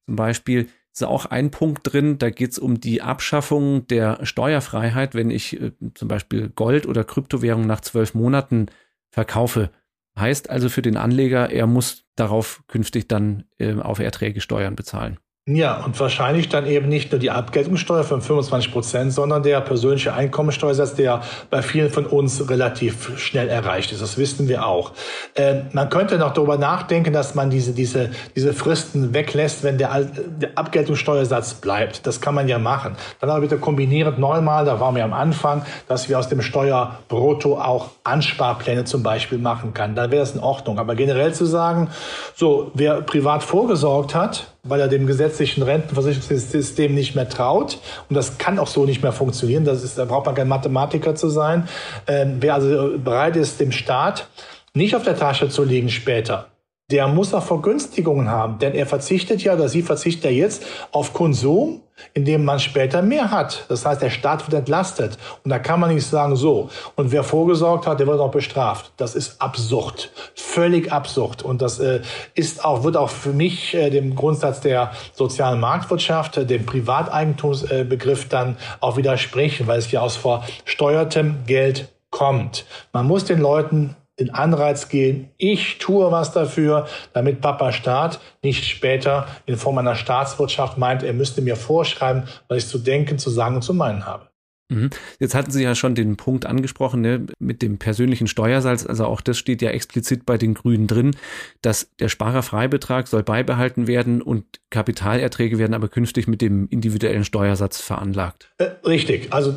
[0.04, 0.68] zum Beispiel.
[0.92, 5.60] Ist auch ein Punkt drin, da geht es um die Abschaffung der Steuerfreiheit, wenn ich
[5.60, 8.66] äh, zum Beispiel Gold oder Kryptowährung nach zwölf Monaten
[9.10, 9.70] verkaufe.
[10.18, 15.18] Heißt also für den Anleger, er muss darauf künftig dann äh, auf Erträge Steuern bezahlen.
[15.50, 20.12] Ja, und wahrscheinlich dann eben nicht nur die Abgeltungssteuer von 25 Prozent, sondern der persönliche
[20.12, 24.02] Einkommensteuersatz, der bei vielen von uns relativ schnell erreicht ist.
[24.02, 24.92] Das wissen wir auch.
[25.36, 30.02] Äh, man könnte noch darüber nachdenken, dass man diese, diese, diese Fristen weglässt, wenn der,
[30.02, 32.06] der Abgeltungssteuersatz bleibt.
[32.06, 32.94] Das kann man ja machen.
[33.18, 37.58] Dann aber bitte kombinierend neunmal, da waren wir am Anfang, dass wir aus dem Steuerbrutto
[37.58, 39.94] auch Ansparpläne zum Beispiel machen kann.
[39.94, 40.78] Dann wäre das in Ordnung.
[40.78, 41.88] Aber generell zu sagen,
[42.34, 47.78] so, wer privat vorgesorgt hat, weil er dem gesetzlichen Rentenversicherungssystem nicht mehr traut.
[48.08, 49.64] Und das kann auch so nicht mehr funktionieren.
[49.64, 51.68] Das ist, da braucht man kein Mathematiker zu sein.
[52.06, 54.28] Ähm, wer also bereit ist, dem Staat
[54.74, 56.46] nicht auf der Tasche zu liegen später,
[56.90, 61.12] der muss auch Vergünstigungen haben, denn er verzichtet ja oder sie verzichtet ja jetzt auf
[61.12, 61.82] Konsum,
[62.14, 63.66] indem man später mehr hat.
[63.68, 65.18] Das heißt, der Staat wird entlastet.
[65.44, 66.70] Und da kann man nicht sagen, so.
[66.96, 68.92] Und wer vorgesorgt hat, der wird auch bestraft.
[68.96, 70.10] Das ist absurd.
[70.34, 71.42] Völlig absurd.
[71.42, 72.00] Und das äh,
[72.34, 78.28] ist auch, wird auch für mich äh, dem Grundsatz der sozialen Marktwirtschaft, äh, dem Privateigentumsbegriff
[78.28, 82.64] dann auch widersprechen, weil es ja aus versteuertem Geld kommt.
[82.92, 88.64] Man muss den Leuten den Anreiz gehen, ich tue was dafür, damit Papa Staat nicht
[88.64, 93.30] später in Form einer Staatswirtschaft meint, er müsste mir vorschreiben, was ich zu denken, zu
[93.30, 94.28] sagen und zu meinen habe.
[94.70, 94.90] Mhm.
[95.18, 98.84] Jetzt hatten Sie ja schon den Punkt angesprochen ne, mit dem persönlichen Steuersatz.
[98.84, 101.16] Also auch das steht ja explizit bei den Grünen drin,
[101.62, 107.80] dass der Sparerfreibetrag soll beibehalten werden und Kapitalerträge werden aber künftig mit dem individuellen Steuersatz
[107.80, 108.52] veranlagt.
[108.58, 109.32] Äh, richtig.
[109.32, 109.54] Also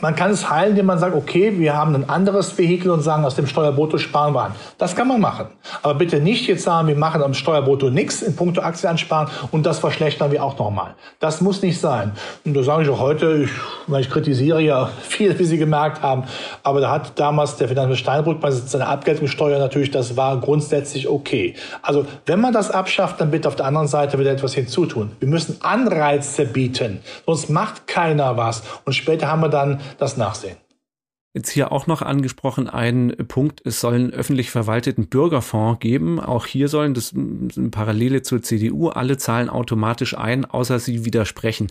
[0.00, 3.26] man kann es heilen, indem man sagt, okay, wir haben ein anderes Vehikel und sagen,
[3.26, 4.54] aus dem Steuerbrutto sparen wir an.
[4.78, 5.48] Das kann man machen.
[5.82, 9.78] Aber bitte nicht jetzt sagen, wir machen am Steuerbrutto nichts in puncto Aktienansparen und das
[9.78, 10.94] verschlechtern wir auch nochmal.
[11.18, 12.12] Das muss nicht sein.
[12.46, 13.50] Und das sage ich auch heute, ich,
[13.98, 16.24] ich kritisiere ja viel, wie Sie gemerkt haben,
[16.62, 21.54] aber da hat damals der Finanzminister Steinbrück bei seiner Abgeltungssteuer natürlich, das war grundsätzlich okay.
[21.82, 25.12] Also wenn man das abschafft, dann bitte auf der anderen Seite wieder etwas hinzutun.
[25.20, 28.62] Wir müssen Anreize bieten, sonst macht keiner was.
[28.86, 30.56] Und später haben wir dann das Nachsehen.
[31.32, 36.18] Jetzt hier auch noch angesprochen ein Punkt, es soll einen öffentlich verwalteten Bürgerfonds geben.
[36.18, 41.68] Auch hier sollen, das sind Parallele zur CDU, alle zahlen automatisch ein, außer sie widersprechen.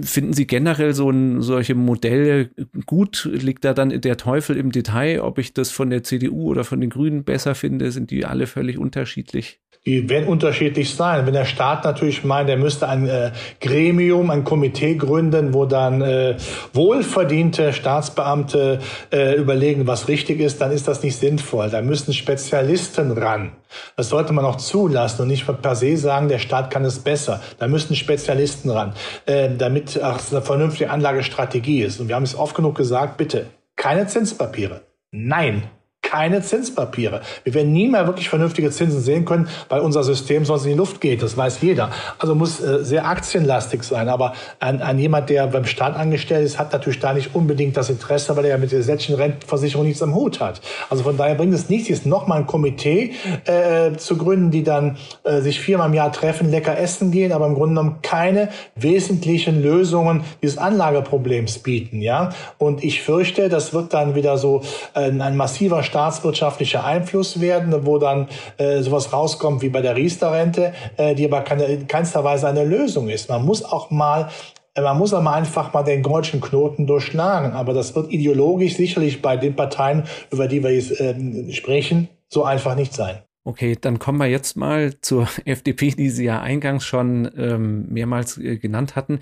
[0.00, 2.50] Finden Sie generell so ein, solche Modelle
[2.84, 3.28] gut?
[3.32, 6.80] Liegt da dann der Teufel im Detail, ob ich das von der CDU oder von
[6.80, 7.92] den Grünen besser finde?
[7.92, 9.60] Sind die alle völlig unterschiedlich?
[9.86, 11.26] Die werden unterschiedlich sein.
[11.26, 16.00] Wenn der Staat natürlich meint, er müsste ein äh, Gremium, ein Komitee gründen, wo dann
[16.00, 16.36] äh,
[16.72, 18.80] wohlverdiente Staatsbeamte
[19.12, 21.68] äh, überlegen, was richtig ist, dann ist das nicht sinnvoll.
[21.68, 23.52] Da müssen Spezialisten ran.
[23.96, 27.42] Das sollte man auch zulassen und nicht per se sagen, der Staat kann es besser.
[27.58, 28.94] Da müssen Spezialisten ran,
[29.26, 32.00] äh, damit ach, eine vernünftige Anlagestrategie ist.
[32.00, 34.82] Und wir haben es oft genug gesagt, bitte, keine Zinspapiere.
[35.10, 35.64] Nein,
[36.14, 37.22] keine Zinspapiere.
[37.42, 40.76] Wir werden nie mehr wirklich vernünftige Zinsen sehen können, weil unser System sonst in die
[40.76, 41.22] Luft geht.
[41.22, 41.90] Das weiß jeder.
[42.20, 44.08] Also muss äh, sehr aktienlastig sein.
[44.08, 47.90] Aber ein, ein jemand, der beim Staat angestellt ist, hat natürlich da nicht unbedingt das
[47.90, 50.60] Interesse, weil er ja mit der gesetzlichen Rentenversicherung nichts am Hut hat.
[50.88, 53.14] Also von daher bringt es nichts, jetzt nochmal ein Komitee
[53.46, 57.46] äh, zu gründen, die dann äh, sich viermal im Jahr treffen, lecker essen gehen, aber
[57.46, 62.00] im Grunde genommen keine wesentlichen Lösungen dieses Anlageproblems bieten.
[62.00, 62.30] Ja?
[62.58, 64.62] Und ich fürchte, das wird dann wieder so
[64.94, 70.74] äh, ein massiver staatswirtschaftlicher Einfluss werden, wo dann äh, sowas rauskommt wie bei der Riester-Rente,
[70.96, 73.28] äh, die aber keine, keinster Weise eine Lösung ist.
[73.28, 74.28] Man muss auch mal
[74.74, 77.52] äh, man muss aber einfach mal den goldschen Knoten durchschlagen.
[77.52, 82.44] Aber das wird ideologisch sicherlich bei den Parteien, über die wir jetzt äh, sprechen, so
[82.44, 83.22] einfach nicht sein.
[83.46, 88.36] Okay, dann kommen wir jetzt mal zur FDP, die Sie ja eingangs schon ähm, mehrmals
[88.38, 89.20] äh, genannt hatten.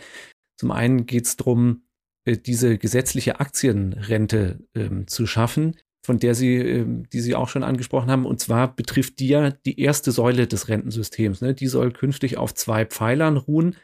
[0.59, 1.83] Zum einen geht es darum,
[2.25, 7.63] äh, diese gesetzliche Aktienrente ähm, zu schaffen von der Sie, ähm, die Sie auch schon
[7.63, 8.27] angesprochen haben.
[8.27, 11.41] Und zwar betrifft die ja die erste Säule des Rentensystems.
[11.41, 11.55] Ne?
[11.55, 13.77] Die soll künftig auf zwei Pfeilern ruhen.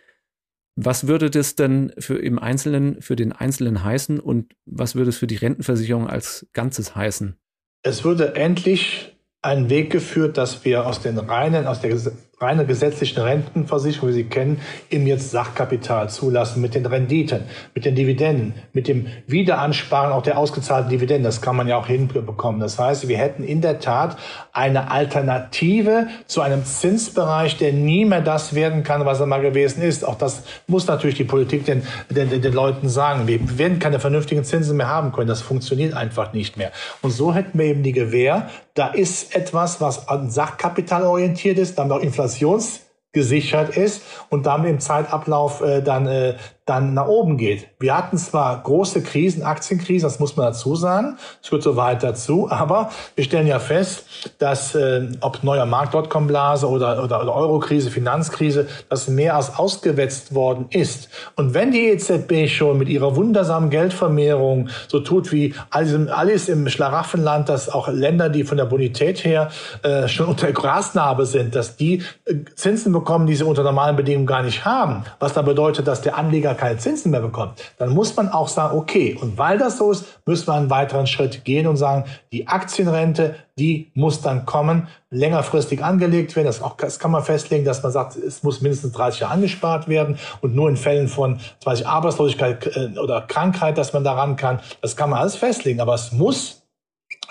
[0.77, 5.19] Was würde das denn für im Einzelnen, für den Einzelnen heißen und was würde es
[5.19, 7.37] für die Rentenversicherung als Ganzes heißen?
[7.83, 11.91] Es würde endlich einen Weg geführt, dass wir aus den reinen, aus der
[12.40, 17.42] reine gesetzlichen Rentenversicherung, wie Sie kennen, eben jetzt Sachkapital zulassen mit den Renditen,
[17.74, 21.24] mit den Dividenden, mit dem Wiederansparen auch der ausgezahlten Dividenden.
[21.24, 22.61] Das kann man ja auch hinbekommen.
[22.61, 24.16] Das heißt, wir hätten in der Tat
[24.53, 29.83] eine Alternative zu einem Zinsbereich, der nie mehr das werden kann, was er mal gewesen
[29.83, 30.05] ist.
[30.05, 33.27] Auch das muss natürlich die Politik den, den, den Leuten sagen.
[33.27, 35.29] Wir werden keine vernünftigen Zinsen mehr haben können.
[35.29, 36.70] Das funktioniert einfach nicht mehr.
[37.03, 41.79] Und so hätten wir eben die Gewähr, da ist etwas, was an Sachkapital orientiert ist,
[41.79, 41.98] dann noch
[42.29, 46.35] inflationsgesichert ist und damit im Zeitablauf äh, dann äh,
[46.69, 47.69] dann nach oben geht.
[47.79, 52.03] Wir hatten zwar große Krisen, Aktienkrisen, das muss man dazu sagen, es gehört so weit
[52.03, 54.05] dazu, aber wir stellen ja fest,
[54.39, 60.67] dass äh, ob neuer Markt.com-Blase oder, oder, oder Euro-Krise, Finanzkrise, dass mehr als ausgewetzt worden
[60.71, 61.09] ist.
[61.37, 66.69] Und wenn die EZB schon mit ihrer wundersamen Geldvermehrung so tut wie alles, alles im
[66.69, 69.51] Schlaraffenland, dass auch Länder, die von der Bonität her
[69.83, 74.27] äh, schon unter Grasnarbe sind, dass die äh, Zinsen bekommen, die sie unter normalen Bedingungen
[74.27, 78.14] gar nicht haben, was dann bedeutet, dass der Anleger keine Zinsen mehr bekommt, dann muss
[78.14, 81.66] man auch sagen, okay, und weil das so ist, müssen wir einen weiteren Schritt gehen
[81.66, 86.47] und sagen, die Aktienrente, die muss dann kommen, längerfristig angelegt werden.
[86.47, 89.88] Das, auch, das kann man festlegen, dass man sagt, es muss mindestens 30 Jahre angespart
[89.88, 94.61] werden und nur in Fällen von zum Arbeitslosigkeit äh, oder Krankheit, dass man daran kann.
[94.83, 96.62] Das kann man alles festlegen, aber es muss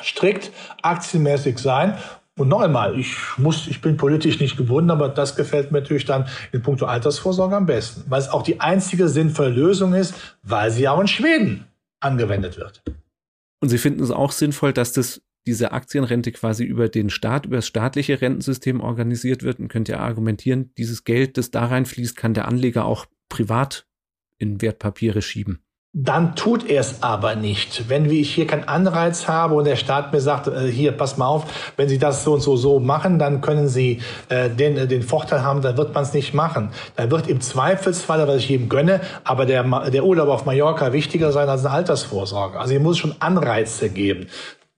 [0.02, 1.98] strikt aktienmäßig sein.
[2.38, 6.06] Und noch einmal, ich muss, ich bin politisch nicht gebunden, aber das gefällt mir natürlich
[6.06, 10.70] dann in puncto Altersvorsorge am besten, weil es auch die einzige sinnvolle Lösung ist, weil
[10.70, 11.66] sie auch in Schweden
[12.00, 12.84] angewendet wird.
[13.60, 17.56] Und Sie finden es auch sinnvoll, dass das diese Aktienrente quasi über den Staat, über
[17.56, 22.36] das staatliche Rentensystem organisiert wird und könnt ihr argumentieren, dieses Geld, das da reinfließt, kann
[22.36, 23.88] der Anleger auch privat
[24.38, 25.64] in Wertpapiere schieben
[26.00, 27.90] dann tut er es aber nicht.
[27.90, 31.26] Wenn ich hier keinen Anreiz habe und der Staat mir sagt, äh, hier, pass mal
[31.26, 34.86] auf, wenn Sie das so und so so machen, dann können Sie äh, den, äh,
[34.86, 36.70] den Vorteil haben, dann wird man es nicht machen.
[36.98, 41.32] Dann wird im Zweifelsfall, was ich jedem gönne, aber der, der Urlaub auf Mallorca wichtiger
[41.32, 42.60] sein als eine Altersvorsorge.
[42.60, 44.28] Also hier muss schon Anreize geben.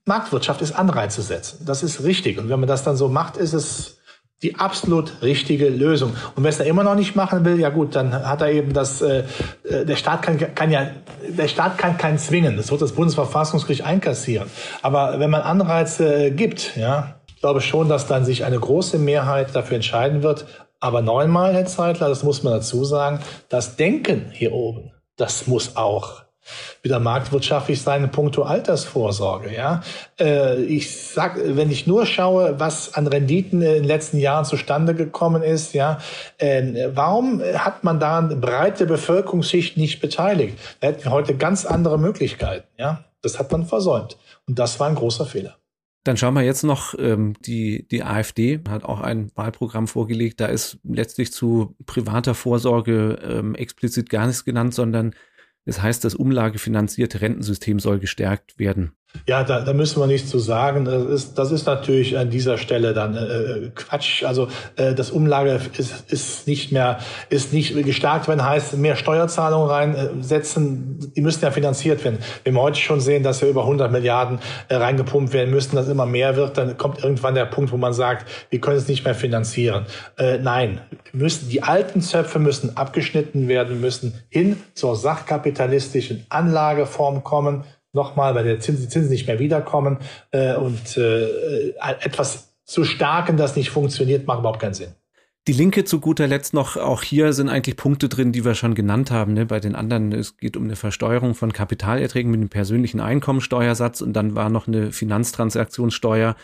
[0.06, 1.66] Marktwirtschaft ist Anreize setzen.
[1.66, 2.40] Das ist richtig.
[2.40, 3.99] Und wenn man das dann so macht, ist es
[4.42, 6.16] die absolut richtige Lösung.
[6.36, 8.74] Und wer es da immer noch nicht machen will, ja gut, dann hat er eben
[8.74, 9.24] das, äh,
[9.64, 10.92] äh, der Staat kann, kann ja,
[11.28, 12.56] der Staat kann keinen zwingen.
[12.56, 14.50] Das wird das Bundesverfassungsgericht einkassieren.
[14.82, 19.56] Aber wenn man Anreize gibt, ja, ich glaube schon, dass dann sich eine große Mehrheit
[19.56, 20.46] dafür entscheiden wird.
[20.80, 25.76] Aber neunmal, Herr Zeitler, das muss man dazu sagen, das Denken hier oben, das muss
[25.76, 26.24] auch
[26.82, 29.54] wieder marktwirtschaftlich sein in puncto Altersvorsorge.
[29.54, 29.82] Ja,
[30.20, 34.96] äh, ich sag, wenn ich nur schaue, was an Renditen in den letzten Jahren zustande
[34.96, 36.00] gekommen ist, ja,
[36.38, 40.58] äh, warum hat man da eine breite Bevölkerungsschicht nicht beteiligt?
[40.80, 42.68] Da hätten wir heute ganz andere Möglichkeiten.
[42.78, 45.60] Ja, das hat man versäumt und das war ein großer Fehler.
[46.06, 50.40] Dann schauen wir jetzt noch, ähm, die, die AfD hat auch ein Wahlprogramm vorgelegt.
[50.40, 55.14] Da ist letztlich zu privater Vorsorge ähm, explizit gar nichts genannt, sondern
[55.70, 58.94] das heißt, das umlagefinanzierte Rentensystem soll gestärkt werden.
[59.26, 60.86] Ja, da, da müssen wir nichts zu sagen.
[60.86, 64.24] Das ist, das ist natürlich an dieser Stelle dann äh, Quatsch.
[64.24, 69.70] Also äh, das Umlage ist, ist nicht mehr, ist nicht gestärkt werden, heißt mehr Steuerzahlungen
[69.70, 71.12] reinsetzen.
[71.16, 72.20] Die müssen ja finanziert werden.
[72.44, 75.88] Wenn wir heute schon sehen, dass ja über 100 Milliarden äh, reingepumpt werden müssen, dass
[75.88, 79.06] immer mehr wird, dann kommt irgendwann der Punkt, wo man sagt, wir können es nicht
[79.06, 79.86] mehr finanzieren.
[80.18, 80.82] Äh, nein,
[81.14, 88.44] müssen die alten Zöpfe müssen abgeschnitten werden, müssen hin zur sachkapitalistischen Anlageform kommen nochmal, weil
[88.44, 89.98] der Zins, die Zinsen nicht mehr wiederkommen
[90.32, 94.94] äh, und äh, etwas zu starken, das nicht funktioniert, macht überhaupt keinen Sinn.
[95.48, 98.76] Die Linke zu guter Letzt noch, auch hier sind eigentlich Punkte drin, die wir schon
[98.76, 99.34] genannt haben.
[99.34, 99.48] Ne?
[99.48, 104.14] Bei den anderen, es geht um eine Versteuerung von Kapitalerträgen mit dem persönlichen Einkommensteuersatz und
[104.14, 106.36] dann war noch eine Finanztransaktionssteuer,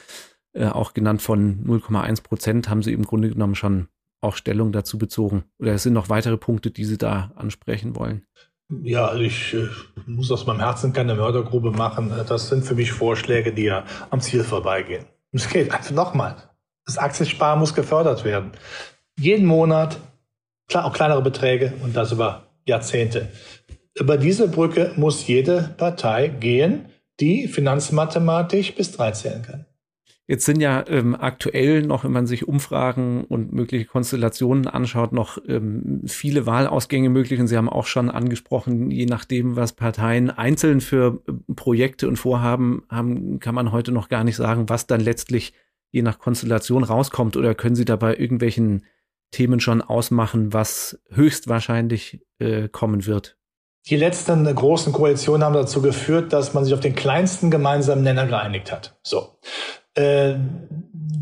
[0.54, 3.90] äh, auch genannt von 0,1 Prozent, haben sie im Grunde genommen schon
[4.22, 5.44] auch Stellung dazu bezogen.
[5.60, 8.26] Oder es sind noch weitere Punkte, die Sie da ansprechen wollen?
[8.84, 9.68] Ja, also ich äh,
[10.08, 12.12] muss aus meinem Herzen keine Mördergrube machen.
[12.28, 15.06] Das sind für mich Vorschläge, die ja am Ziel vorbeigehen.
[15.32, 16.36] Es geht also nochmal.
[16.86, 18.52] Das Aktiensparen muss gefördert werden.
[19.20, 20.00] Jeden Monat,
[20.68, 23.32] klar, auch kleinere Beträge und das über Jahrzehnte.
[23.98, 26.86] Über diese Brücke muss jede Partei gehen,
[27.20, 29.66] die finanzmathematisch bis drei zählen kann.
[30.28, 35.38] Jetzt sind ja ähm, aktuell noch, wenn man sich Umfragen und mögliche Konstellationen anschaut, noch
[35.48, 37.40] ähm, viele Wahlausgänge möglich.
[37.40, 42.18] Und Sie haben auch schon angesprochen, je nachdem, was Parteien einzeln für äh, Projekte und
[42.18, 45.54] Vorhaben haben, kann man heute noch gar nicht sagen, was dann letztlich
[45.92, 47.38] je nach Konstellation rauskommt.
[47.38, 48.84] Oder können Sie dabei irgendwelchen
[49.30, 53.38] Themen schon ausmachen, was höchstwahrscheinlich äh, kommen wird?
[53.88, 58.26] Die letzten großen Koalitionen haben dazu geführt, dass man sich auf den kleinsten gemeinsamen Nenner
[58.26, 58.98] geeinigt hat.
[59.04, 59.38] So.
[59.96, 60.36] Äh,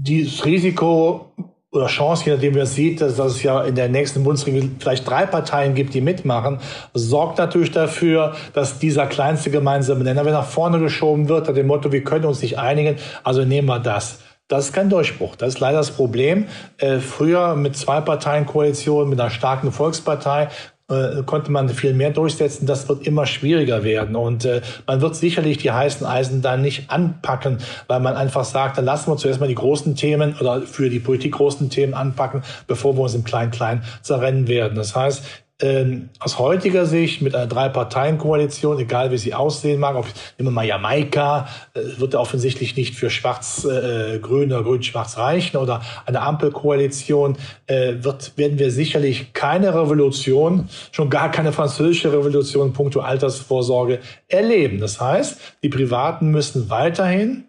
[0.06, 1.32] dieses Risiko
[1.72, 4.76] oder Chance, je nachdem, wie man sieht, dass, dass es ja in der nächsten Bundesregierung
[4.80, 6.60] vielleicht drei Parteien gibt, die mitmachen,
[6.94, 11.68] sorgt natürlich dafür, dass dieser kleinste gemeinsame Nenner wieder nach vorne geschoben wird, nach dem
[11.68, 14.20] Motto, wir können uns nicht einigen, also nehmen wir das.
[14.50, 15.36] Das ist kein Durchbruch.
[15.36, 16.48] Das ist leider das Problem.
[16.78, 20.50] Äh, früher mit zwei Parteien Koalition, mit einer starken Volkspartei
[20.94, 22.66] äh, konnte man viel mehr durchsetzen.
[22.66, 24.16] Das wird immer schwieriger werden.
[24.16, 28.78] Und äh, man wird sicherlich die heißen Eisen dann nicht anpacken, weil man einfach sagt,
[28.78, 32.44] dann lassen wir zuerst mal die großen Themen oder für die Politik großen Themen anpacken,
[32.68, 34.76] bevor wir uns im Klein-Klein zerrennen werden.
[34.76, 35.24] Das heißt,
[35.62, 40.52] ähm, aus heutiger Sicht mit einer Drei-Parteien-Koalition, egal wie sie aussehen mag, auf, nehmen wir
[40.52, 47.38] mal Jamaika, äh, wird offensichtlich nicht für Schwarz-Grün äh, oder Grün-Schwarz reichen oder eine Ampelkoalition,
[47.68, 54.00] äh, wird, werden wir sicherlich keine Revolution, schon gar keine französische Revolution in puncto Altersvorsorge
[54.28, 54.80] erleben.
[54.80, 57.46] Das heißt, die Privaten müssen weiterhin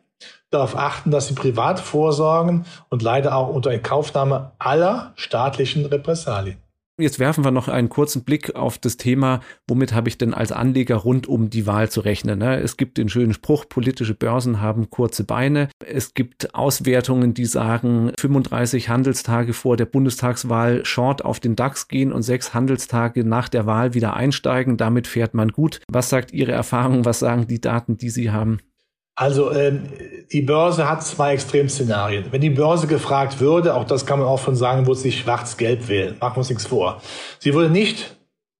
[0.50, 6.63] darauf achten, dass sie privat vorsorgen und leider auch unter Inkaufnahme aller staatlichen Repressalien.
[6.96, 10.52] Jetzt werfen wir noch einen kurzen Blick auf das Thema, womit habe ich denn als
[10.52, 12.38] Anleger rund um die Wahl zu rechnen.
[12.38, 12.60] Ne?
[12.60, 15.70] Es gibt den schönen Spruch, politische Börsen haben kurze Beine.
[15.84, 22.12] Es gibt Auswertungen, die sagen, 35 Handelstage vor der Bundestagswahl Short auf den DAX gehen
[22.12, 24.76] und sechs Handelstage nach der Wahl wieder einsteigen.
[24.76, 25.80] Damit fährt man gut.
[25.90, 27.04] Was sagt Ihre Erfahrung?
[27.04, 28.60] Was sagen die Daten, die Sie haben?
[29.16, 29.88] Also ähm,
[30.32, 32.26] die Börse hat zwei Extremszenarien.
[32.32, 35.88] Wenn die Börse gefragt würde, auch das kann man auch von sagen, würde sie schwarz-gelb
[35.88, 36.16] wählen.
[36.20, 37.00] Machen wir uns nichts vor.
[37.38, 38.16] Sie würde nicht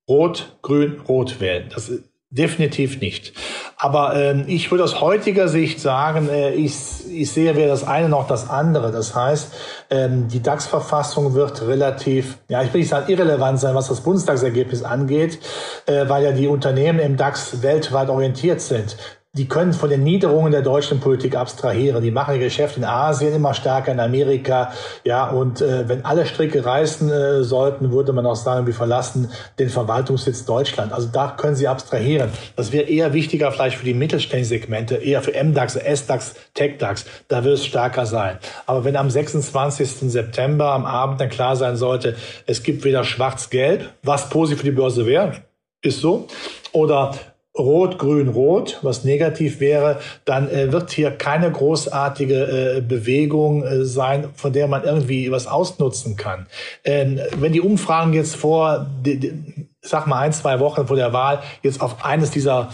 [0.09, 1.69] rot, grün, rot wählen.
[1.75, 3.33] Das ist definitiv nicht.
[3.77, 6.75] Aber ähm, ich würde aus heutiger Sicht sagen, äh, ich,
[7.11, 8.93] ich sehe weder das eine noch das andere.
[8.93, 9.53] Das heißt,
[9.91, 14.83] ähm, die DAX-Verfassung wird relativ, ja, ich will nicht sagen irrelevant sein, was das Bundestagsergebnis
[14.83, 15.39] angeht,
[15.87, 18.97] äh, weil ja die Unternehmen im DAX weltweit orientiert sind
[19.35, 22.03] die können von den Niederungen der deutschen Politik abstrahieren.
[22.03, 24.73] Die machen ihr Geschäft in Asien immer stärker, in Amerika.
[25.03, 29.31] Ja, und äh, wenn alle Stricke reißen äh, sollten, würde man auch sagen, wir verlassen
[29.59, 30.93] den Verwaltungssitz Deutschland.
[30.93, 32.31] Also da können sie abstrahieren.
[32.55, 37.05] Das wäre eher wichtiger vielleicht für die mittelständischen Segmente, eher für MDAX, SDAX, TechDAX.
[37.27, 38.39] Da wird es stärker sein.
[38.67, 40.13] Aber wenn am 26.
[40.13, 42.15] September am Abend dann klar sein sollte,
[42.47, 45.43] es gibt weder schwarz-gelb, was positiv für die Börse wäre,
[45.83, 46.29] ist so,
[46.73, 47.13] oder
[47.57, 53.85] Rot, Grün, Rot, was negativ wäre, dann äh, wird hier keine großartige äh, Bewegung äh,
[53.85, 56.47] sein, von der man irgendwie was ausnutzen kann.
[56.83, 61.13] Ähm, wenn die Umfragen jetzt vor, die, die, sag mal ein, zwei Wochen vor der
[61.13, 62.71] Wahl jetzt auf eines dieser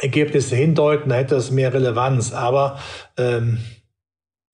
[0.00, 2.32] Ergebnisse hindeuten, dann hätte das mehr Relevanz.
[2.32, 2.78] Aber
[3.18, 3.58] ähm,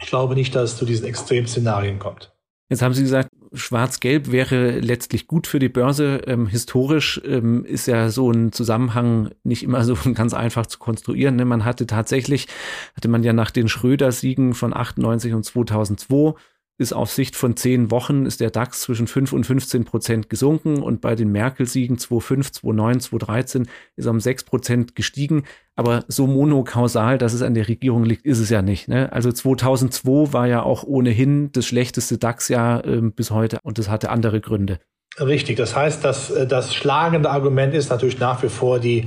[0.02, 2.34] ich glaube nicht, dass es zu diesen Extremszenarien kommt.
[2.70, 6.22] Jetzt haben Sie gesagt, Schwarz-Gelb wäre letztlich gut für die Börse.
[6.26, 11.36] Ähm, historisch ähm, ist ja so ein Zusammenhang nicht immer so ganz einfach zu konstruieren.
[11.36, 11.44] Ne?
[11.44, 12.48] Man hatte tatsächlich,
[12.96, 16.34] hatte man ja nach den Schröder-Siegen von 98 und 2002
[16.76, 20.82] ist auf Sicht von zehn Wochen ist der DAX zwischen 5 und 15 Prozent gesunken
[20.82, 25.44] und bei den Merkel-Siegen 2005, 2009, 2013 ist um 6 Prozent gestiegen.
[25.76, 28.88] Aber so monokausal, dass es an der Regierung liegt, ist es ja nicht.
[28.88, 29.12] Ne?
[29.12, 34.10] Also 2002 war ja auch ohnehin das schlechteste DAX-Jahr äh, bis heute und das hatte
[34.10, 34.80] andere Gründe.
[35.20, 39.06] Richtig, das heißt, dass äh, das schlagende Argument ist natürlich nach wie vor die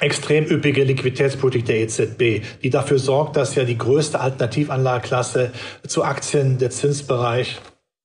[0.00, 5.52] extrem üppige Liquiditätspolitik der EZB, die dafür sorgt, dass ja die größte Alternativanlageklasse
[5.86, 7.60] zu Aktien der Zinsbereich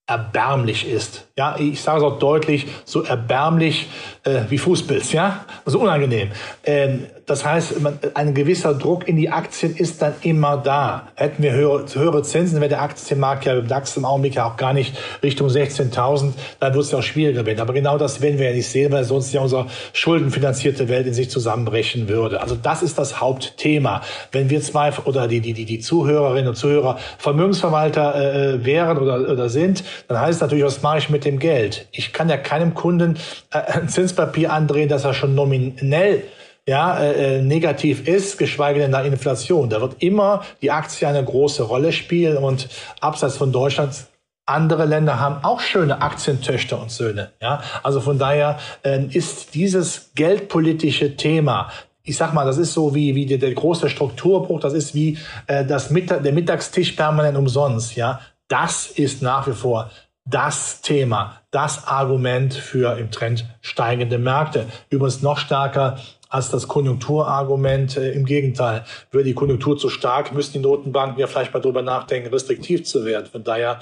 [0.07, 1.24] erbärmlich ist.
[1.37, 3.89] Ja, ich sage es auch deutlich, so erbärmlich
[4.23, 6.31] äh, wie Fußpilz, ja, also unangenehm.
[6.63, 11.07] Ähm, das heißt, man, ein gewisser Druck in die Aktien ist dann immer da.
[11.15, 14.57] Hätten wir höhere, höhere Zinsen, wäre der Aktienmarkt ja im DAX im Augenblick ja auch
[14.57, 17.59] gar nicht Richtung 16.000, dann wird es ja auch schwieriger werden.
[17.59, 21.15] Aber genau das werden wir ja nicht sehen, weil sonst ja unsere schuldenfinanzierte Welt in
[21.15, 22.41] sich zusammenbrechen würde.
[22.41, 24.01] Also das ist das Hauptthema.
[24.31, 28.99] Wenn wir zwei oder die, die, die, die Zuhörerinnen und Zuhörer Vermögensverwalter äh, äh wären
[28.99, 31.87] oder, oder sind, dann heißt es natürlich, was mache ich mit dem Geld?
[31.91, 33.17] Ich kann ja keinem Kunden
[33.51, 36.23] äh, ein Zinspapier andrehen, dass er schon nominell
[36.67, 39.69] ja, äh, äh, negativ ist, geschweige denn der Inflation.
[39.69, 42.69] Da wird immer die Aktie eine große Rolle spielen und
[43.01, 44.07] abseits von Deutschland
[44.47, 47.31] andere Länder haben auch schöne Aktientöchter und Söhne.
[47.41, 51.71] Ja, also von daher äh, ist dieses geldpolitische Thema
[52.05, 55.17] ich sag mal, das ist so wie, wie der, der große Strukturbruch, das ist wie
[55.47, 57.95] äh, das Mittag, der Mittagstisch permanent umsonst.
[57.95, 59.89] Ja, das ist nach wie vor
[60.25, 64.65] das Thema, das Argument für im Trend steigende Märkte.
[64.89, 67.97] Übrigens noch stärker als das Konjunkturargument.
[67.97, 71.83] Äh, Im Gegenteil, wäre die Konjunktur zu stark, müssten die Notenbanken ja vielleicht mal darüber
[71.83, 73.27] nachdenken, restriktiv zu werden.
[73.27, 73.79] Von daher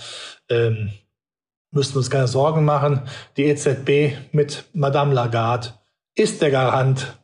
[0.50, 0.92] ähm,
[1.72, 3.02] müssten wir uns keine Sorgen machen.
[3.38, 5.70] Die EZB mit Madame Lagarde
[6.16, 7.18] ist der Garant,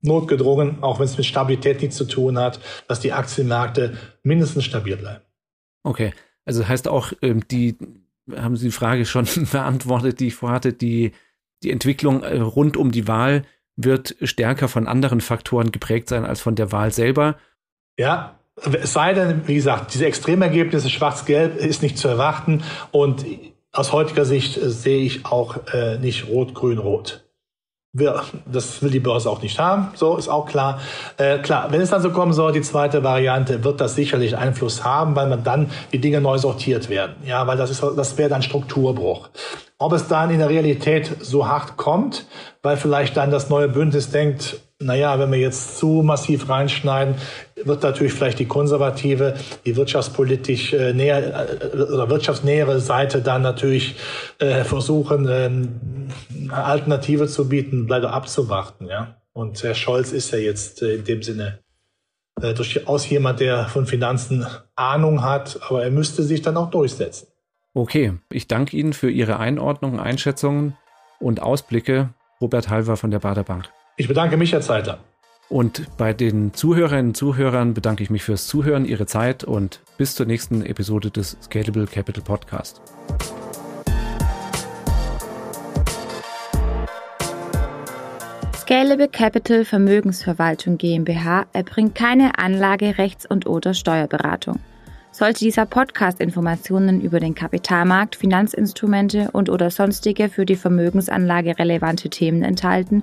[0.00, 4.96] notgedrungen, auch wenn es mit Stabilität nichts zu tun hat, dass die Aktienmärkte mindestens stabil
[4.96, 5.24] bleiben.
[5.82, 6.12] Okay,
[6.44, 7.76] also heißt auch, ähm, die
[8.36, 11.12] haben Sie die Frage schon beantwortet, die ich vorhatte, die,
[11.62, 13.42] die Entwicklung äh, rund um die Wahl
[13.76, 17.36] wird stärker von anderen Faktoren geprägt sein als von der Wahl selber.
[17.96, 23.24] Ja, es sei denn, wie gesagt, diese Extremergebnisse schwarz-gelb ist nicht zu erwarten und
[23.70, 27.27] aus heutiger Sicht sehe ich auch äh, nicht rot-grün-rot.
[27.94, 30.78] Das will die Börse auch nicht haben, so ist auch klar.
[31.16, 34.84] Äh, klar, wenn es dann so kommen soll, die zweite Variante, wird das sicherlich Einfluss
[34.84, 37.16] haben, weil man dann die Dinge neu sortiert werden.
[37.24, 39.30] Ja, weil das ist, das wäre dann Strukturbruch.
[39.78, 42.26] Ob es dann in der Realität so hart kommt,
[42.62, 47.16] weil vielleicht dann das neue Bündnis denkt, naja, wenn wir jetzt zu massiv reinschneiden,
[47.64, 49.34] wird natürlich vielleicht die konservative,
[49.66, 53.96] die wirtschaftspolitisch äh, näher äh, oder wirtschaftsnähere Seite dann natürlich
[54.38, 59.16] äh, versuchen, äh, eine Alternative zu bieten, leider abzuwarten, ja.
[59.32, 61.58] Und Herr Scholz ist ja jetzt äh, in dem Sinne
[62.40, 67.28] äh, durchaus jemand, der von Finanzen Ahnung hat, aber er müsste sich dann auch durchsetzen.
[67.74, 70.76] Okay, ich danke Ihnen für Ihre Einordnung, Einschätzungen
[71.20, 72.10] und Ausblicke.
[72.40, 73.68] Robert Halver von der Bader Bank.
[74.00, 75.00] Ich bedanke mich, Herr Zeitler.
[75.48, 80.14] Und bei den Zuhörerinnen und Zuhörern bedanke ich mich fürs Zuhören, Ihre Zeit und bis
[80.14, 82.80] zur nächsten Episode des Scalable Capital Podcast.
[88.54, 94.60] Scalable Capital Vermögensverwaltung GmbH erbringt keine Anlage, Rechts- und oder Steuerberatung.
[95.10, 102.08] Sollte dieser Podcast Informationen über den Kapitalmarkt, Finanzinstrumente und oder sonstige für die Vermögensanlage relevante
[102.08, 103.02] Themen enthalten,